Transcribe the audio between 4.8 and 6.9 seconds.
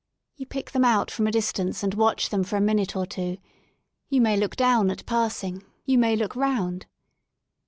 at passing, you may look round.